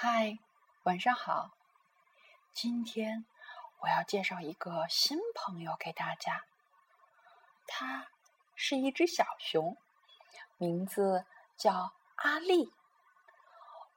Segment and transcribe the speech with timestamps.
[0.00, 0.38] 嗨，
[0.84, 1.50] 晚上好。
[2.52, 3.26] 今天
[3.80, 6.44] 我要介绍一个新朋友给大家，
[7.66, 8.06] 它
[8.54, 9.76] 是一只小熊，
[10.56, 11.26] 名字
[11.56, 12.72] 叫阿丽。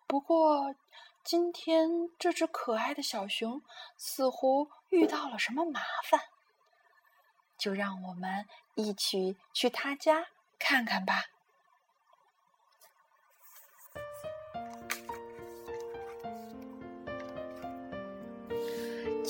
[0.08, 0.76] 不过
[1.24, 1.88] 今天
[2.18, 3.62] 这只可爱的小熊
[3.96, 6.20] 似乎遇到了什么麻烦，
[7.60, 11.26] 就让我们一起去他家看看吧。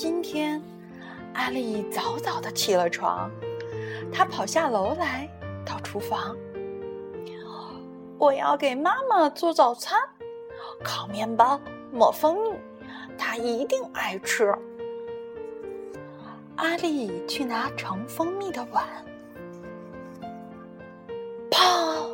[0.02, 0.60] 今天，
[1.32, 3.30] 阿丽早早的起了床，
[4.12, 5.30] 她跑下楼来，
[5.64, 6.36] 到厨房。
[8.18, 9.96] 我要给妈妈做早餐，
[10.82, 11.60] 烤面包，
[11.92, 12.50] 抹蜂蜜，
[13.16, 14.52] 她一定爱吃。
[16.56, 18.84] 阿丽去拿盛蜂蜜的碗，
[21.48, 22.10] 砰！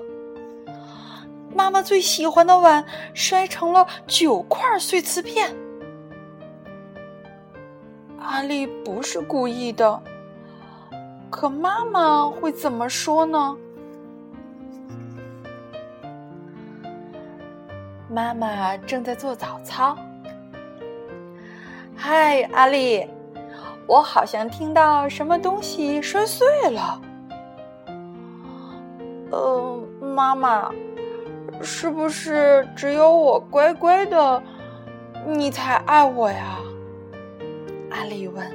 [1.54, 2.84] 妈妈最喜欢的碗
[3.14, 5.56] 摔成了九块碎瓷片。
[8.20, 10.02] 阿丽不是故意的，
[11.30, 13.56] 可妈妈会怎么说呢？
[18.10, 19.96] 妈妈正在做早操。
[21.94, 23.06] 嗨，阿丽，
[23.86, 27.00] 我好像听到什么东西摔碎了。
[29.30, 30.70] 呃，妈妈，
[31.60, 34.42] 是不是只有我乖乖的，
[35.26, 36.58] 你才爱我呀？
[37.90, 38.46] 阿丽问：“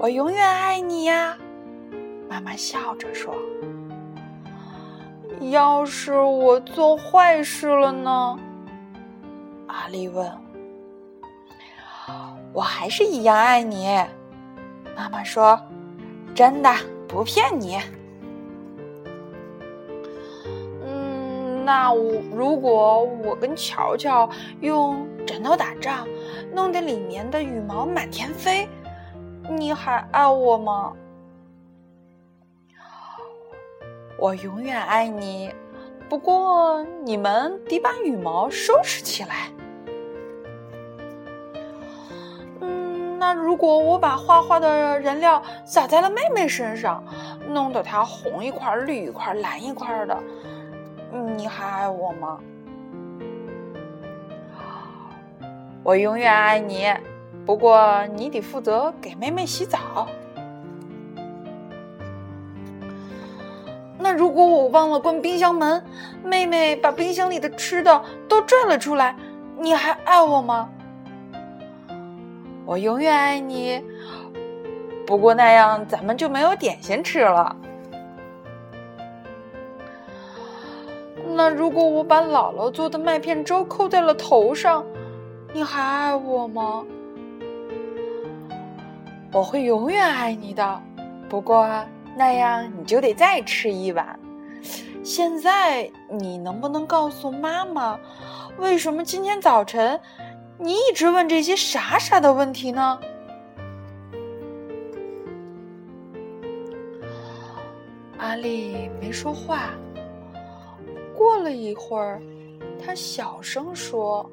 [0.00, 1.36] 我永远爱你呀。”
[2.28, 3.34] 妈妈笑着说
[5.50, 8.38] ：“要是我做坏事了呢？”
[9.68, 10.30] 阿丽问
[12.52, 13.86] ：“我还是一样爱你。”
[14.96, 15.60] 妈妈说
[16.34, 16.74] ：“真的，
[17.06, 17.78] 不骗你。”
[21.70, 24.28] 那我如果我跟乔乔
[24.60, 26.04] 用枕头打仗？
[26.52, 28.68] 弄得里面的羽毛满天飞，
[29.48, 30.92] 你还爱我吗？
[34.18, 35.54] 我永远爱你。
[36.08, 39.46] 不过你们得把羽毛收拾起来。
[42.62, 47.04] 嗯，那如果我把画画的颜料洒在了妹妹身上，
[47.46, 50.18] 弄得她红一块、绿一块、蓝一块的，
[51.36, 52.38] 你还爱我吗？
[55.82, 56.92] 我永远爱你，
[57.44, 60.06] 不过你得负责给妹妹洗澡。
[63.98, 65.82] 那如果我忘了关冰箱门，
[66.24, 69.14] 妹妹把冰箱里的吃的都拽了出来，
[69.58, 70.70] 你还爱我吗？
[72.64, 73.82] 我永远爱你，
[75.06, 77.56] 不过那样咱们就没有点心吃了。
[81.34, 84.84] 那如果我把姥姥做的麦片粥扣在了头上？
[85.52, 86.84] 你还爱我吗？
[89.32, 90.80] 我会永远爱你的，
[91.28, 91.68] 不过
[92.16, 94.18] 那样你就得再吃一碗。
[95.02, 97.98] 现在你能不能告诉妈妈，
[98.58, 99.98] 为什么今天早晨
[100.58, 103.00] 你一直问这些傻傻的问题呢？
[108.18, 109.70] 阿丽没说话。
[111.40, 112.20] 过了一会儿，
[112.78, 114.30] 他小声说。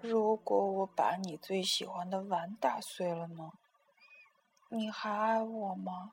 [0.00, 3.50] 如果我把你最喜欢的碗打碎了呢？
[4.68, 6.12] 你还爱我吗？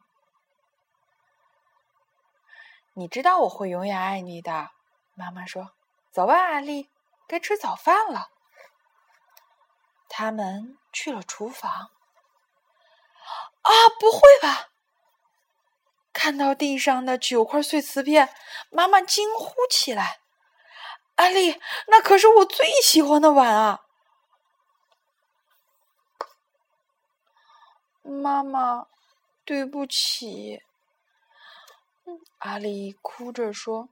[2.94, 4.72] 你知道我会永远爱你的。
[5.14, 5.74] 妈妈说
[6.10, 6.90] ：“走吧，阿丽，
[7.28, 8.32] 该吃早饭了。”
[10.10, 11.72] 他们去了厨房。
[11.72, 13.70] 啊，
[14.00, 14.73] 不会吧！
[16.14, 18.30] 看到地上的九块碎瓷片，
[18.70, 20.22] 妈妈惊呼起来。
[21.16, 23.82] 阿丽，那可是我最喜欢的碗啊！
[28.04, 28.88] 妈妈，
[29.44, 30.62] 对不起。
[32.40, 33.90] 阿丽哭着说：“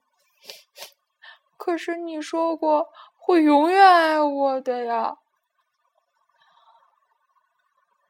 [1.58, 5.18] 可是你说过会永远爱我的呀！”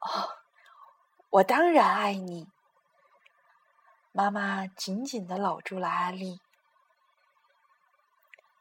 [0.00, 0.28] 啊，
[1.30, 2.51] 我当然爱你。
[4.14, 6.40] 妈妈紧紧的搂住了阿丽。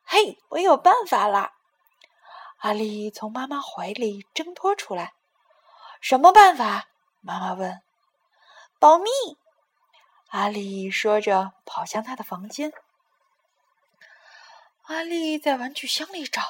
[0.06, 1.52] 嘿，我有办法了！
[2.60, 5.14] 阿丽从妈妈怀里挣脱出来。
[6.00, 6.88] 什么办法？
[7.20, 7.82] 妈妈问。
[8.80, 9.10] 保密！
[10.30, 12.72] 阿丽说着，跑向她的房间。
[14.84, 16.42] 阿丽在玩具箱里找，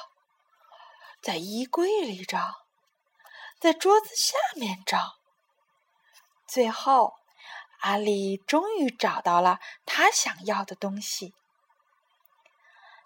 [1.20, 2.66] 在衣柜里找，
[3.58, 5.18] 在桌子下面找。
[6.46, 7.14] 最后，
[7.82, 11.34] 阿丽终于找到了她想要的东西。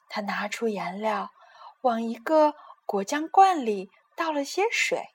[0.09, 1.33] 他拿出颜料，
[1.81, 2.55] 往一个
[2.87, 5.15] 果酱罐里倒了些水，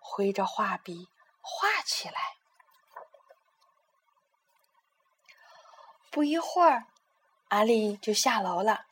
[0.00, 1.08] 挥着画笔
[1.40, 2.36] 画起来。
[6.10, 6.86] 不一会儿，
[7.48, 8.86] 阿丽就下楼了。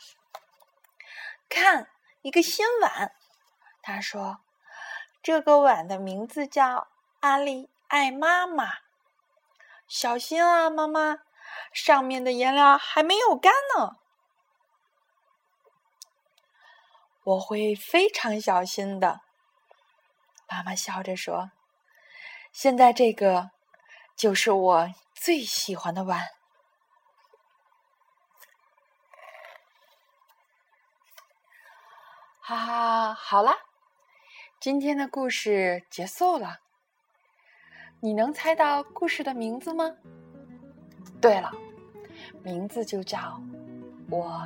[1.49, 1.91] 看，
[2.23, 3.13] 一个新碗，
[3.83, 4.41] 他说
[5.23, 6.89] ：“这个碗的名字叫
[7.21, 8.79] 阿丽爱妈妈。”
[9.89, 11.19] 小心啊，妈妈，
[11.73, 13.97] 上面的颜料还没有干呢。
[17.23, 19.21] 我会非常小心的，
[20.49, 21.51] 妈妈笑着说
[22.53, 23.51] ：“现在这个
[24.17, 26.27] 就是我最喜欢的碗。”
[32.41, 33.57] 哈哈，好啦，
[34.61, 36.61] 今天的故事结束了。
[38.01, 39.91] 你能猜到故事的名字吗？
[41.21, 41.51] 对了，
[42.43, 43.19] 名字就叫
[44.11, 44.41] 《我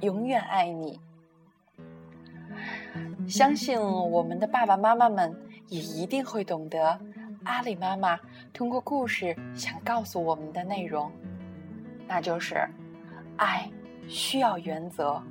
[0.00, 1.00] 永远爱你》。
[3.28, 5.34] 相信我们的爸爸妈妈们
[5.68, 6.98] 也一定会懂得
[7.44, 8.18] 阿里妈妈
[8.52, 11.10] 通过故事想告诉我们的内容，
[12.06, 12.68] 那就是
[13.36, 13.70] 爱
[14.08, 15.22] 需要原则。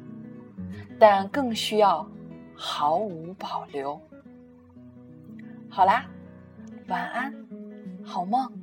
[0.99, 2.09] 但更需要
[2.55, 4.01] 毫无保留。
[5.69, 6.07] 好啦，
[6.87, 7.31] 晚安，
[8.07, 8.56] 好梦。